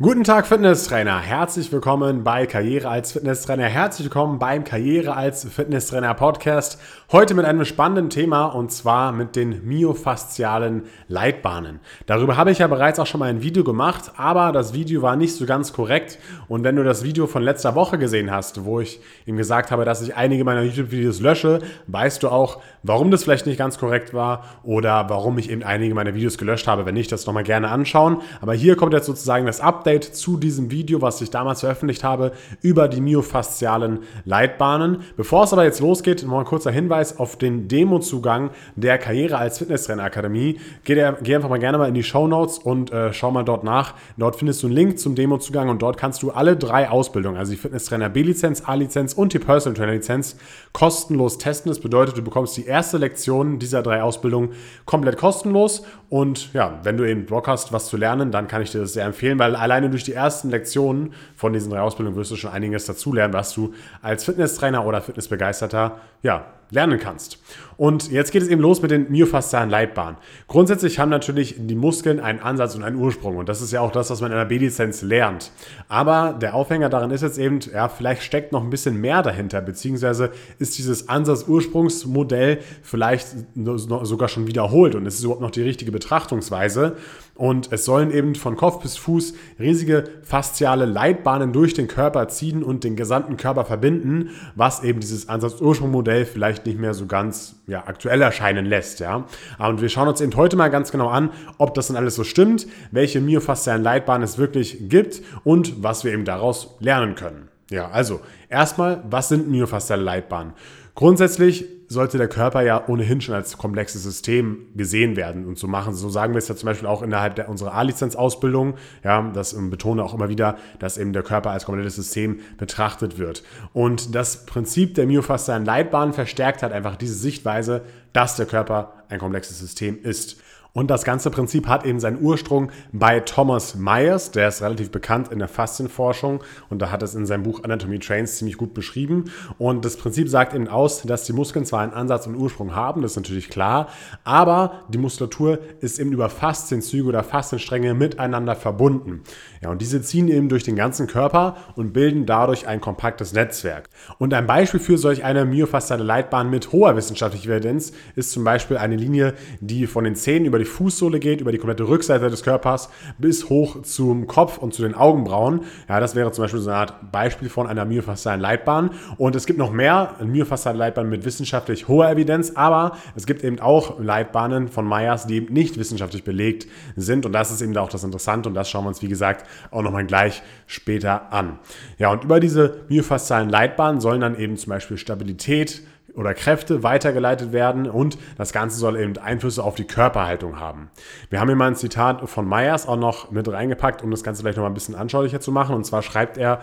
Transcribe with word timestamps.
Guten 0.00 0.22
Tag 0.22 0.46
Fitnesstrainer, 0.46 1.18
herzlich 1.18 1.72
willkommen 1.72 2.22
bei 2.22 2.46
Karriere 2.46 2.88
als 2.88 3.10
Fitnesstrainer, 3.10 3.64
herzlich 3.64 4.04
willkommen 4.04 4.38
beim 4.38 4.62
Karriere 4.62 5.16
als 5.16 5.42
Fitnesstrainer 5.42 6.14
Podcast. 6.14 6.78
Heute 7.10 7.34
mit 7.34 7.44
einem 7.44 7.64
spannenden 7.64 8.08
Thema 8.08 8.46
und 8.46 8.70
zwar 8.70 9.10
mit 9.10 9.34
den 9.34 9.66
myofaszialen 9.66 10.84
Leitbahnen. 11.08 11.80
Darüber 12.06 12.36
habe 12.36 12.52
ich 12.52 12.58
ja 12.58 12.68
bereits 12.68 13.00
auch 13.00 13.08
schon 13.08 13.18
mal 13.18 13.28
ein 13.28 13.42
Video 13.42 13.64
gemacht, 13.64 14.12
aber 14.16 14.52
das 14.52 14.72
Video 14.72 15.02
war 15.02 15.16
nicht 15.16 15.34
so 15.34 15.46
ganz 15.46 15.72
korrekt 15.72 16.20
und 16.46 16.62
wenn 16.62 16.76
du 16.76 16.84
das 16.84 17.02
Video 17.02 17.26
von 17.26 17.42
letzter 17.42 17.74
Woche 17.74 17.98
gesehen 17.98 18.30
hast, 18.30 18.64
wo 18.64 18.78
ich 18.78 19.00
ihm 19.26 19.36
gesagt 19.36 19.72
habe, 19.72 19.84
dass 19.84 20.00
ich 20.00 20.14
einige 20.14 20.44
meiner 20.44 20.62
YouTube-Videos 20.62 21.18
lösche, 21.18 21.58
weißt 21.88 22.22
du 22.22 22.28
auch, 22.28 22.62
warum 22.84 23.10
das 23.10 23.24
vielleicht 23.24 23.46
nicht 23.46 23.58
ganz 23.58 23.80
korrekt 23.80 24.14
war 24.14 24.44
oder 24.62 25.10
warum 25.10 25.38
ich 25.38 25.50
eben 25.50 25.64
einige 25.64 25.96
meiner 25.96 26.14
Videos 26.14 26.38
gelöscht 26.38 26.68
habe. 26.68 26.86
Wenn 26.86 26.94
nicht, 26.94 27.10
das 27.10 27.26
nochmal 27.26 27.42
gerne 27.42 27.68
anschauen. 27.68 28.22
Aber 28.40 28.54
hier 28.54 28.76
kommt 28.76 28.92
jetzt 28.92 29.06
sozusagen 29.06 29.44
das 29.44 29.60
Update 29.60 29.87
Update 29.88 30.04
zu 30.14 30.36
diesem 30.36 30.70
Video, 30.70 31.00
was 31.00 31.22
ich 31.22 31.30
damals 31.30 31.60
veröffentlicht 31.60 32.04
habe, 32.04 32.32
über 32.60 32.88
die 32.88 33.00
myofaszialen 33.00 34.00
Leitbahnen. 34.26 34.98
Bevor 35.16 35.44
es 35.44 35.52
aber 35.54 35.64
jetzt 35.64 35.80
losgeht, 35.80 36.26
noch 36.26 36.38
ein 36.38 36.44
kurzer 36.44 36.70
Hinweis 36.70 37.18
auf 37.18 37.36
den 37.36 37.68
Demo-Zugang 37.68 38.50
der 38.76 38.98
Karriere 38.98 39.38
als 39.38 39.56
Fitnesstrainer 39.56 40.02
Akademie. 40.02 40.60
Geh, 40.84 40.94
geh, 41.22 41.34
einfach 41.34 41.48
mal 41.48 41.58
gerne 41.58 41.78
mal 41.78 41.88
in 41.88 41.94
die 41.94 42.02
Show 42.02 42.28
Notes 42.28 42.58
und 42.58 42.92
äh, 42.92 43.14
schau 43.14 43.30
mal 43.30 43.44
dort 43.44 43.64
nach. 43.64 43.94
Dort 44.18 44.36
findest 44.36 44.62
du 44.62 44.66
einen 44.66 44.76
Link 44.76 44.98
zum 44.98 45.14
Demo-Zugang 45.14 45.70
und 45.70 45.80
dort 45.80 45.96
kannst 45.96 46.22
du 46.22 46.32
alle 46.32 46.54
drei 46.54 46.90
Ausbildungen, 46.90 47.38
also 47.38 47.52
die 47.52 47.58
Fitnesstrainer 47.58 48.10
B-Lizenz, 48.10 48.64
A-Lizenz 48.66 49.14
und 49.14 49.32
die 49.32 49.38
Personal 49.38 49.74
Trainer 49.74 49.92
Lizenz, 49.92 50.36
kostenlos 50.74 51.38
testen. 51.38 51.70
Das 51.70 51.80
bedeutet, 51.80 52.18
du 52.18 52.22
bekommst 52.22 52.58
die 52.58 52.66
erste 52.66 52.98
Lektion 52.98 53.58
dieser 53.58 53.82
drei 53.82 54.02
Ausbildungen 54.02 54.50
komplett 54.84 55.16
kostenlos 55.16 55.82
und 56.10 56.52
ja, 56.54 56.80
wenn 56.82 56.96
du 56.96 57.04
eben 57.04 57.26
Bock 57.26 57.48
hast, 57.48 57.72
was 57.72 57.88
zu 57.88 57.96
lernen, 57.96 58.30
dann 58.30 58.48
kann 58.48 58.62
ich 58.62 58.72
dir 58.72 58.80
das 58.80 58.94
sehr 58.94 59.04
empfehlen, 59.04 59.38
weil 59.38 59.56
allein 59.56 59.77
alleine 59.78 59.90
durch 59.90 60.04
die 60.04 60.12
ersten 60.12 60.50
Lektionen 60.50 61.12
von 61.36 61.52
diesen 61.52 61.70
drei 61.70 61.80
Ausbildungen 61.80 62.16
wirst 62.16 62.30
du 62.30 62.36
schon 62.36 62.50
einiges 62.50 62.86
dazulernen, 62.86 63.32
was 63.32 63.54
du 63.54 63.74
als 64.02 64.24
Fitnesstrainer 64.24 64.84
oder 64.84 65.00
Fitnessbegeisterter 65.00 66.00
ja, 66.22 66.46
lernen 66.70 66.98
kannst. 66.98 67.38
Und 67.76 68.10
jetzt 68.10 68.32
geht 68.32 68.42
es 68.42 68.48
eben 68.48 68.60
los 68.60 68.82
mit 68.82 68.90
den 68.90 69.10
myofaszialen 69.10 69.70
Leitbahnen. 69.70 70.16
Grundsätzlich 70.48 70.98
haben 70.98 71.10
natürlich 71.10 71.54
die 71.58 71.76
Muskeln 71.76 72.18
einen 72.18 72.40
Ansatz 72.40 72.74
und 72.74 72.82
einen 72.82 72.96
Ursprung 72.96 73.36
und 73.36 73.48
das 73.48 73.62
ist 73.62 73.72
ja 73.72 73.80
auch 73.80 73.92
das, 73.92 74.10
was 74.10 74.20
man 74.20 74.32
in 74.32 74.36
der 74.36 74.46
B-Lizenz 74.46 75.02
lernt. 75.02 75.52
Aber 75.88 76.32
der 76.32 76.54
Aufhänger 76.54 76.88
daran 76.88 77.12
ist 77.12 77.22
jetzt 77.22 77.38
eben, 77.38 77.60
ja, 77.72 77.88
vielleicht 77.88 78.22
steckt 78.22 78.50
noch 78.50 78.64
ein 78.64 78.70
bisschen 78.70 79.00
mehr 79.00 79.22
dahinter, 79.22 79.60
beziehungsweise 79.60 80.32
ist 80.58 80.76
dieses 80.76 81.08
Ansatz-Ursprungsmodell 81.08 82.58
vielleicht 82.82 83.28
sogar 83.54 84.28
schon 84.28 84.48
wiederholt 84.48 84.96
und 84.96 85.06
es 85.06 85.14
ist 85.14 85.22
überhaupt 85.22 85.42
noch 85.42 85.52
die 85.52 85.62
richtige 85.62 85.92
Betrachtungsweise. 85.92 86.96
Und 87.38 87.70
es 87.70 87.84
sollen 87.84 88.10
eben 88.10 88.34
von 88.34 88.56
Kopf 88.56 88.82
bis 88.82 88.96
Fuß 88.96 89.32
riesige 89.60 90.02
fasziale 90.22 90.86
Leitbahnen 90.86 91.52
durch 91.52 91.72
den 91.72 91.86
Körper 91.86 92.26
ziehen 92.26 92.64
und 92.64 92.82
den 92.82 92.96
gesamten 92.96 93.36
Körper 93.36 93.64
verbinden, 93.64 94.30
was 94.56 94.82
eben 94.82 94.98
dieses 94.98 95.28
Ansatz-Ursprung-Modell 95.28 96.24
vielleicht 96.24 96.57
nicht 96.66 96.78
mehr 96.78 96.94
so 96.94 97.06
ganz 97.06 97.56
ja, 97.66 97.84
aktuell 97.86 98.20
erscheinen 98.22 98.66
lässt. 98.66 99.00
Ja? 99.00 99.26
Und 99.58 99.80
wir 99.80 99.88
schauen 99.88 100.08
uns 100.08 100.20
eben 100.20 100.34
heute 100.36 100.56
mal 100.56 100.68
ganz 100.68 100.90
genau 100.90 101.08
an, 101.08 101.30
ob 101.58 101.74
das 101.74 101.88
dann 101.88 101.96
alles 101.96 102.14
so 102.14 102.24
stimmt, 102.24 102.66
welche 102.90 103.20
myofaszialen 103.20 103.82
Leitbahnen 103.82 104.22
es 104.22 104.38
wirklich 104.38 104.88
gibt 104.88 105.22
und 105.44 105.82
was 105.82 106.04
wir 106.04 106.12
eben 106.12 106.24
daraus 106.24 106.76
lernen 106.80 107.14
können. 107.14 107.48
Ja, 107.70 107.90
also 107.90 108.20
erstmal, 108.48 109.02
was 109.08 109.28
sind 109.28 109.48
myofasziale 109.48 110.02
Leitbahnen? 110.02 110.54
Grundsätzlich 110.94 111.66
sollte 111.88 112.18
der 112.18 112.28
Körper 112.28 112.60
ja 112.62 112.86
ohnehin 112.86 113.20
schon 113.20 113.34
als 113.34 113.56
komplexes 113.56 114.02
System 114.02 114.66
gesehen 114.76 115.16
werden 115.16 115.46
und 115.46 115.58
so 115.58 115.66
machen. 115.66 115.94
So 115.94 116.10
sagen 116.10 116.34
wir 116.34 116.38
es 116.38 116.48
ja 116.48 116.54
zum 116.54 116.66
Beispiel 116.66 116.86
auch 116.86 117.02
innerhalb 117.02 117.34
der, 117.36 117.48
unserer 117.48 117.74
A-Lizenz-Ausbildung. 117.74 118.74
Ja, 119.02 119.30
das 119.32 119.56
betone 119.70 120.04
auch 120.04 120.14
immer 120.14 120.28
wieder, 120.28 120.58
dass 120.78 120.98
eben 120.98 121.14
der 121.14 121.22
Körper 121.22 121.50
als 121.50 121.64
komplettes 121.64 121.96
System 121.96 122.40
betrachtet 122.58 123.18
wird. 123.18 123.42
Und 123.72 124.14
das 124.14 124.44
Prinzip 124.44 124.94
der 124.94 125.06
myofaszialen 125.06 125.64
Leitbahn 125.64 126.12
verstärkt 126.12 126.62
halt 126.62 126.74
einfach 126.74 126.96
diese 126.96 127.14
Sichtweise, 127.14 127.82
dass 128.12 128.36
der 128.36 128.46
Körper 128.46 128.92
ein 129.08 129.18
komplexes 129.18 129.58
System 129.58 129.98
ist. 130.02 130.40
Und 130.72 130.90
das 130.90 131.04
ganze 131.04 131.30
Prinzip 131.30 131.66
hat 131.66 131.84
eben 131.84 131.98
seinen 131.98 132.20
Ursprung 132.20 132.70
bei 132.92 133.20
Thomas 133.20 133.74
Myers, 133.74 134.30
der 134.30 134.48
ist 134.48 134.62
relativ 134.62 134.90
bekannt 134.90 135.32
in 135.32 135.38
der 135.38 135.48
Faszienforschung 135.48 136.44
und 136.68 136.80
da 136.80 136.90
hat 136.90 137.02
es 137.02 137.14
in 137.14 137.26
seinem 137.26 137.42
Buch 137.42 137.64
Anatomy 137.64 137.98
Trains 137.98 138.36
ziemlich 138.36 138.56
gut 138.56 138.74
beschrieben. 138.74 139.24
Und 139.58 139.84
das 139.84 139.96
Prinzip 139.96 140.28
sagt 140.28 140.54
eben 140.54 140.68
aus, 140.68 141.02
dass 141.02 141.24
die 141.24 141.32
Muskeln 141.32 141.64
zwar 141.64 141.80
einen 141.80 141.92
Ansatz 141.92 142.26
und 142.26 142.36
Ursprung 142.36 142.74
haben, 142.74 143.02
das 143.02 143.12
ist 143.12 143.16
natürlich 143.16 143.50
klar, 143.50 143.88
aber 144.24 144.84
die 144.88 144.98
Muskulatur 144.98 145.58
ist 145.80 145.98
eben 145.98 146.12
über 146.12 146.28
Faszienzüge 146.28 147.08
oder 147.08 147.24
Faszienstränge 147.24 147.94
miteinander 147.94 148.54
verbunden. 148.54 149.22
Ja, 149.62 149.70
und 149.70 149.80
diese 149.82 150.02
ziehen 150.02 150.28
eben 150.28 150.48
durch 150.48 150.62
den 150.62 150.76
ganzen 150.76 151.06
Körper 151.06 151.56
und 151.74 151.92
bilden 151.92 152.26
dadurch 152.26 152.68
ein 152.68 152.80
kompaktes 152.80 153.32
Netzwerk. 153.32 153.88
Und 154.18 154.32
ein 154.34 154.46
Beispiel 154.46 154.80
für 154.80 154.98
solch 154.98 155.24
eine 155.24 155.44
myofasziale 155.44 156.04
Leitbahn 156.04 156.50
mit 156.50 156.72
hoher 156.72 156.94
wissenschaftlicher 156.94 157.50
Evidenz 157.50 157.92
ist 158.14 158.32
zum 158.32 158.44
Beispiel 158.44 158.76
eine 158.76 158.96
Linie, 158.96 159.34
die 159.60 159.86
von 159.86 160.04
den 160.04 160.14
Zähnen 160.14 160.46
über 160.46 160.57
die 160.58 160.64
Fußsohle 160.64 161.18
geht, 161.18 161.40
über 161.40 161.52
die 161.52 161.58
komplette 161.58 161.88
Rückseite 161.88 162.30
des 162.30 162.42
Körpers 162.42 162.90
bis 163.18 163.48
hoch 163.48 163.82
zum 163.82 164.26
Kopf 164.26 164.58
und 164.58 164.74
zu 164.74 164.82
den 164.82 164.94
Augenbrauen. 164.94 165.62
Ja, 165.88 166.00
das 166.00 166.14
wäre 166.14 166.32
zum 166.32 166.44
Beispiel 166.44 166.60
so 166.60 166.70
eine 166.70 166.78
Art 166.78 167.12
Beispiel 167.12 167.48
von 167.48 167.66
einer 167.66 167.84
myofaszialen 167.84 168.40
Leitbahn. 168.40 168.90
Und 169.16 169.36
es 169.36 169.46
gibt 169.46 169.58
noch 169.58 169.72
mehr 169.72 170.14
myofasziale 170.24 170.78
Leitbahnen 170.78 171.10
mit 171.10 171.24
wissenschaftlich 171.24 171.88
hoher 171.88 172.10
Evidenz, 172.10 172.52
aber 172.54 172.96
es 173.14 173.26
gibt 173.26 173.44
eben 173.44 173.60
auch 173.60 173.98
Leitbahnen 173.98 174.68
von 174.68 174.86
Myers, 174.86 175.26
die 175.26 175.36
eben 175.36 175.52
nicht 175.52 175.78
wissenschaftlich 175.78 176.24
belegt 176.24 176.66
sind. 176.96 177.26
Und 177.26 177.32
das 177.32 177.50
ist 177.50 177.60
eben 177.62 177.76
auch 177.76 177.88
das 177.88 178.04
Interessante 178.04 178.48
und 178.48 178.54
das 178.54 178.68
schauen 178.68 178.84
wir 178.84 178.88
uns, 178.88 179.02
wie 179.02 179.08
gesagt, 179.08 179.46
auch 179.70 179.82
nochmal 179.82 180.06
gleich 180.06 180.42
später 180.66 181.32
an. 181.32 181.58
Ja, 181.98 182.10
und 182.12 182.24
über 182.24 182.40
diese 182.40 182.80
myofaszialen 182.88 183.48
Leitbahnen 183.48 184.00
sollen 184.00 184.20
dann 184.20 184.38
eben 184.38 184.56
zum 184.56 184.70
Beispiel 184.70 184.96
Stabilität, 184.96 185.82
oder 186.18 186.34
Kräfte 186.34 186.82
weitergeleitet 186.82 187.52
werden 187.52 187.88
und 187.88 188.18
das 188.36 188.52
Ganze 188.52 188.78
soll 188.78 188.98
eben 188.98 189.16
Einflüsse 189.18 189.62
auf 189.62 189.76
die 189.76 189.84
Körperhaltung 189.84 190.58
haben. 190.58 190.90
Wir 191.30 191.40
haben 191.40 191.48
hier 191.48 191.56
mal 191.56 191.68
ein 191.68 191.76
Zitat 191.76 192.28
von 192.28 192.48
Myers 192.48 192.88
auch 192.88 192.96
noch 192.96 193.30
mit 193.30 193.48
reingepackt, 193.50 194.02
um 194.02 194.10
das 194.10 194.24
Ganze 194.24 194.42
vielleicht 194.42 194.56
noch 194.56 194.64
mal 194.64 194.70
ein 194.70 194.74
bisschen 194.74 194.96
anschaulicher 194.96 195.40
zu 195.40 195.52
machen. 195.52 195.76
Und 195.76 195.84
zwar 195.84 196.02
schreibt 196.02 196.36
er, 196.36 196.60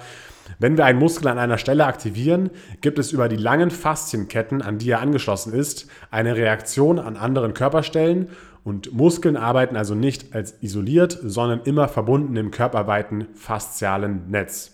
wenn 0.60 0.78
wir 0.78 0.86
einen 0.86 1.00
Muskel 1.00 1.28
an 1.30 1.40
einer 1.40 1.58
Stelle 1.58 1.86
aktivieren, 1.86 2.52
gibt 2.82 3.00
es 3.00 3.12
über 3.12 3.30
die 3.30 3.38
langen 3.38 3.72
Faszienketten, 3.72 4.62
an 4.62 4.78
die 4.78 4.92
er 4.92 5.00
angeschlossen 5.00 5.54
ist, 5.54 5.88
eine 6.12 6.36
Reaktion 6.36 7.00
an 7.00 7.16
anderen 7.16 7.54
Körperstellen 7.54 8.30
und 8.66 8.94
Muskeln 8.94 9.38
arbeiten 9.38 9.78
also 9.78 9.96
nicht 9.96 10.36
als 10.36 10.62
isoliert, 10.62 11.18
sondern 11.24 11.62
immer 11.62 11.88
verbunden 11.88 12.36
im 12.36 12.52
körperweiten 12.52 13.28
faszialen 13.36 14.30
Netz. 14.30 14.72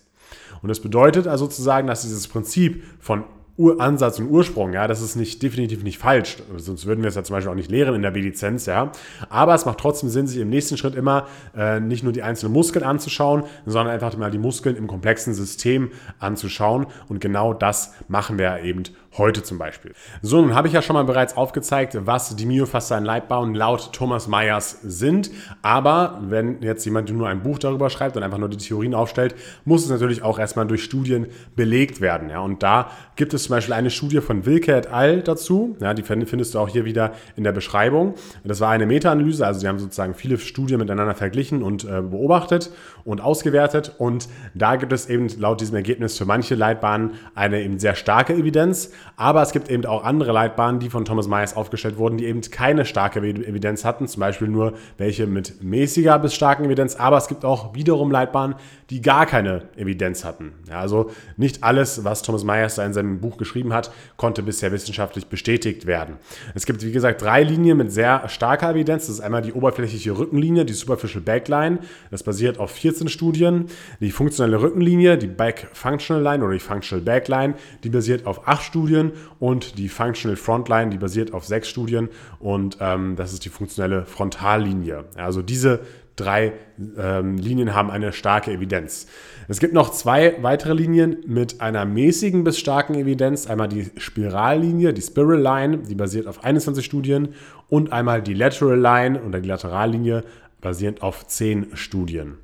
Und 0.61 0.69
das 0.69 0.79
bedeutet 0.79 1.27
also 1.27 1.45
sozusagen, 1.45 1.87
dass 1.87 2.01
dieses 2.01 2.27
Prinzip 2.27 2.83
von 2.99 3.25
Uransatz 3.61 4.19
und 4.19 4.29
Ursprung, 4.29 4.73
ja, 4.73 4.87
das 4.87 5.01
ist 5.01 5.15
nicht, 5.15 5.41
definitiv 5.43 5.83
nicht 5.83 5.97
falsch. 5.97 6.37
Sonst 6.57 6.85
würden 6.85 7.03
wir 7.03 7.09
es 7.09 7.15
ja 7.15 7.23
zum 7.23 7.35
Beispiel 7.35 7.51
auch 7.51 7.55
nicht 7.55 7.71
lehren 7.71 7.95
in 7.95 8.01
der 8.01 8.11
B-Lizenz, 8.11 8.65
ja. 8.65 8.91
Aber 9.29 9.53
es 9.53 9.65
macht 9.65 9.79
trotzdem 9.79 10.09
Sinn, 10.09 10.27
sich 10.27 10.39
im 10.39 10.49
nächsten 10.49 10.77
Schritt 10.77 10.95
immer 10.95 11.27
äh, 11.55 11.79
nicht 11.79 12.03
nur 12.03 12.13
die 12.13 12.23
einzelnen 12.23 12.53
Muskeln 12.53 12.83
anzuschauen, 12.83 13.43
sondern 13.65 13.93
einfach 13.93 14.15
mal 14.17 14.31
die 14.31 14.37
Muskeln 14.37 14.75
im 14.75 14.87
komplexen 14.87 15.33
System 15.33 15.91
anzuschauen. 16.19 16.87
Und 17.07 17.21
genau 17.21 17.53
das 17.53 17.93
machen 18.07 18.37
wir 18.37 18.59
eben 18.63 18.83
heute 19.17 19.43
zum 19.43 19.57
Beispiel. 19.57 19.93
So, 20.21 20.41
nun 20.41 20.55
habe 20.55 20.67
ich 20.67 20.73
ja 20.73 20.81
schon 20.81 20.93
mal 20.93 21.03
bereits 21.03 21.35
aufgezeigt, 21.35 21.97
was 22.05 22.35
die 22.35 22.45
myofaszialen 22.45 23.03
Leitbahnen 23.03 23.55
laut 23.55 23.91
Thomas 23.93 24.27
Myers 24.27 24.79
sind. 24.83 25.31
Aber 25.61 26.19
wenn 26.23 26.61
jetzt 26.61 26.85
jemand 26.85 27.11
nur 27.11 27.27
ein 27.27 27.43
Buch 27.43 27.59
darüber 27.59 27.89
schreibt 27.89 28.15
und 28.15 28.23
einfach 28.23 28.37
nur 28.37 28.49
die 28.49 28.57
Theorien 28.57 28.93
aufstellt, 28.93 29.35
muss 29.65 29.83
es 29.83 29.89
natürlich 29.89 30.23
auch 30.23 30.39
erstmal 30.39 30.65
durch 30.65 30.83
Studien 30.83 31.27
belegt 31.55 31.99
werden. 31.99 32.29
Ja? 32.29 32.39
Und 32.39 32.63
da 32.63 32.89
gibt 33.15 33.33
es 33.33 33.49
zum 33.51 33.57
Beispiel 33.57 33.73
eine 33.73 33.89
Studie 33.89 34.21
von 34.21 34.45
Wilke 34.45 34.73
et 34.73 34.87
al. 34.87 35.23
dazu. 35.23 35.75
Ja, 35.81 35.93
die 35.93 36.03
findest 36.03 36.55
du 36.55 36.59
auch 36.59 36.69
hier 36.69 36.85
wieder 36.85 37.11
in 37.35 37.43
der 37.43 37.51
Beschreibung. 37.51 38.13
Das 38.45 38.61
war 38.61 38.69
eine 38.69 38.85
Meta-Analyse, 38.85 39.45
also 39.45 39.59
sie 39.59 39.67
haben 39.67 39.77
sozusagen 39.77 40.13
viele 40.13 40.37
Studien 40.37 40.79
miteinander 40.79 41.15
verglichen 41.15 41.61
und 41.61 41.83
äh, 41.83 42.01
beobachtet 42.01 42.71
und 43.03 43.19
ausgewertet. 43.19 43.93
Und 43.97 44.29
da 44.53 44.77
gibt 44.77 44.93
es 44.93 45.09
eben 45.09 45.27
laut 45.37 45.59
diesem 45.59 45.75
Ergebnis 45.75 46.17
für 46.17 46.23
manche 46.23 46.55
Leitbahnen 46.55 47.15
eine 47.35 47.61
eben 47.61 47.77
sehr 47.77 47.95
starke 47.95 48.33
Evidenz, 48.33 48.91
aber 49.17 49.41
es 49.41 49.51
gibt 49.51 49.69
eben 49.69 49.85
auch 49.85 50.05
andere 50.05 50.31
Leitbahnen, 50.31 50.79
die 50.79 50.89
von 50.89 51.03
Thomas 51.03 51.27
Myers 51.27 51.53
aufgestellt 51.53 51.97
wurden, 51.97 52.17
die 52.17 52.27
eben 52.27 52.39
keine 52.39 52.85
starke 52.85 53.19
Evidenz 53.19 53.83
hatten, 53.83 54.07
zum 54.07 54.21
Beispiel 54.21 54.47
nur 54.47 54.75
welche 54.97 55.27
mit 55.27 55.61
mäßiger 55.61 56.17
bis 56.19 56.33
starken 56.33 56.63
Evidenz. 56.63 56.95
Aber 56.95 57.17
es 57.17 57.27
gibt 57.27 57.43
auch 57.43 57.75
wiederum 57.75 58.11
Leitbahnen, 58.11 58.55
die 58.89 59.01
gar 59.01 59.25
keine 59.25 59.63
Evidenz 59.75 60.23
hatten. 60.23 60.53
Ja, 60.69 60.79
also 60.79 61.11
nicht 61.35 61.65
alles, 61.65 62.05
was 62.05 62.21
Thomas 62.21 62.45
Myers 62.45 62.75
da 62.75 62.85
in 62.85 62.93
seinem 62.93 63.19
Buch 63.19 63.30
geschrieben 63.37 63.73
hat, 63.73 63.91
konnte 64.17 64.43
bisher 64.43 64.71
wissenschaftlich 64.71 65.27
bestätigt 65.27 65.85
werden. 65.85 66.17
Es 66.55 66.65
gibt, 66.65 66.83
wie 66.85 66.91
gesagt, 66.91 67.21
drei 67.21 67.43
Linien 67.43 67.77
mit 67.77 67.91
sehr 67.91 68.27
starker 68.29 68.71
Evidenz. 68.71 69.07
Das 69.07 69.15
ist 69.15 69.21
einmal 69.21 69.41
die 69.41 69.53
oberflächliche 69.53 70.17
Rückenlinie, 70.17 70.65
die 70.65 70.73
Superficial 70.73 71.21
Backline. 71.21 71.79
Das 72.09 72.23
basiert 72.23 72.59
auf 72.59 72.71
14 72.71 73.09
Studien. 73.09 73.65
Die 73.99 74.11
funktionelle 74.11 74.61
Rückenlinie, 74.61 75.17
die 75.17 75.27
Back 75.27 75.67
Functional 75.73 76.23
Line 76.23 76.43
oder 76.43 76.53
die 76.53 76.59
Functional 76.59 77.03
Backline, 77.03 77.55
die 77.83 77.89
basiert 77.89 78.25
auf 78.25 78.47
8 78.47 78.63
Studien. 78.63 79.11
Und 79.39 79.77
die 79.77 79.89
Functional 79.89 80.37
Frontline, 80.37 80.89
die 80.89 80.97
basiert 80.97 81.33
auf 81.33 81.45
sechs 81.45 81.69
Studien 81.69 82.09
und 82.39 82.77
ähm, 82.79 83.15
das 83.15 83.33
ist 83.33 83.45
die 83.45 83.49
funktionelle 83.49 84.05
Frontallinie. 84.05 85.05
Also 85.15 85.41
diese 85.41 85.81
drei 86.21 86.53
ähm, 86.97 87.37
Linien 87.37 87.73
haben 87.73 87.89
eine 87.89 88.13
starke 88.13 88.51
Evidenz. 88.51 89.07
Es 89.47 89.59
gibt 89.59 89.73
noch 89.73 89.91
zwei 89.91 90.35
weitere 90.41 90.73
Linien 90.73 91.17
mit 91.25 91.61
einer 91.61 91.85
mäßigen 91.85 92.43
bis 92.43 92.59
starken 92.59 92.95
Evidenz. 92.95 93.47
Einmal 93.47 93.67
die 93.67 93.91
Spirallinie, 93.97 94.93
die 94.93 95.01
Spiral 95.01 95.39
Line, 95.39 95.79
die 95.79 95.95
basiert 95.95 96.27
auf 96.27 96.43
21 96.43 96.85
Studien 96.85 97.29
und 97.69 97.91
einmal 97.91 98.21
die 98.21 98.33
Lateral 98.33 98.79
Line 98.79 99.21
oder 99.21 99.39
die 99.39 99.49
Laterallinie 99.49 100.23
basierend 100.61 101.01
auf 101.01 101.27
10 101.27 101.75
Studien. 101.75 102.37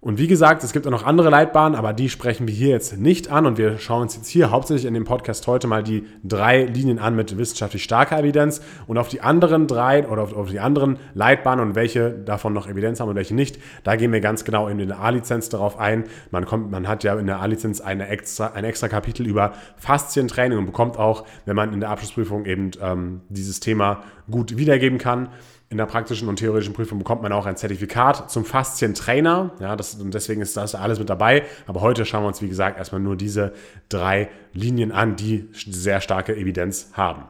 Und 0.00 0.18
wie 0.18 0.28
gesagt, 0.28 0.62
es 0.62 0.72
gibt 0.72 0.86
auch 0.86 0.92
noch 0.92 1.04
andere 1.04 1.28
Leitbahnen, 1.28 1.76
aber 1.76 1.92
die 1.92 2.08
sprechen 2.08 2.46
wir 2.46 2.54
hier 2.54 2.68
jetzt 2.68 2.96
nicht 2.98 3.32
an. 3.32 3.46
Und 3.46 3.58
wir 3.58 3.78
schauen 3.78 4.02
uns 4.02 4.14
jetzt 4.14 4.28
hier 4.28 4.52
hauptsächlich 4.52 4.86
in 4.86 4.94
dem 4.94 5.02
Podcast 5.02 5.44
heute 5.48 5.66
mal 5.66 5.82
die 5.82 6.06
drei 6.22 6.62
Linien 6.62 7.00
an 7.00 7.16
mit 7.16 7.36
wissenschaftlich 7.36 7.82
starker 7.82 8.16
Evidenz 8.16 8.60
und 8.86 8.96
auf 8.96 9.08
die 9.08 9.22
anderen 9.22 9.66
drei 9.66 10.06
oder 10.06 10.22
auf, 10.22 10.36
auf 10.36 10.50
die 10.50 10.60
anderen 10.60 10.98
Leitbahnen 11.14 11.66
und 11.66 11.74
welche 11.74 12.10
davon 12.10 12.52
noch 12.52 12.68
Evidenz 12.68 13.00
haben 13.00 13.08
und 13.08 13.16
welche 13.16 13.34
nicht. 13.34 13.58
Da 13.82 13.96
gehen 13.96 14.12
wir 14.12 14.20
ganz 14.20 14.44
genau 14.44 14.68
in 14.68 14.78
der 14.78 15.00
A-Lizenz 15.00 15.48
darauf 15.48 15.80
ein. 15.80 16.04
Man, 16.30 16.46
kommt, 16.46 16.70
man 16.70 16.86
hat 16.86 17.02
ja 17.02 17.18
in 17.18 17.26
der 17.26 17.40
A-Lizenz 17.40 17.80
eine 17.80 18.06
extra, 18.06 18.52
ein 18.52 18.62
extra 18.62 18.86
Kapitel 18.86 19.26
über 19.26 19.54
Faszientraining 19.78 20.58
und 20.58 20.66
bekommt 20.66 20.96
auch, 20.96 21.24
wenn 21.44 21.56
man 21.56 21.72
in 21.72 21.80
der 21.80 21.90
Abschlussprüfung 21.90 22.44
eben 22.44 22.70
ähm, 22.80 23.22
dieses 23.30 23.58
Thema 23.58 24.04
gut 24.30 24.56
wiedergeben 24.58 24.98
kann, 24.98 25.28
in 25.70 25.76
der 25.76 25.86
praktischen 25.86 26.28
und 26.28 26.36
theoretischen 26.36 26.72
Prüfung 26.72 26.98
bekommt 26.98 27.22
man 27.22 27.32
auch 27.32 27.44
ein 27.44 27.56
Zertifikat 27.56 28.30
zum 28.30 28.44
Faszientrainer. 28.44 29.50
Ja, 29.60 29.76
das, 29.76 29.94
und 29.96 30.14
deswegen 30.14 30.40
ist 30.40 30.56
das 30.56 30.74
alles 30.74 30.98
mit 30.98 31.10
dabei. 31.10 31.44
Aber 31.66 31.82
heute 31.82 32.06
schauen 32.06 32.22
wir 32.22 32.28
uns, 32.28 32.40
wie 32.40 32.48
gesagt, 32.48 32.78
erstmal 32.78 33.02
nur 33.02 33.16
diese 33.16 33.52
drei 33.90 34.30
Linien 34.54 34.92
an, 34.92 35.16
die 35.16 35.48
sehr 35.52 36.00
starke 36.00 36.34
Evidenz 36.34 36.90
haben. 36.94 37.24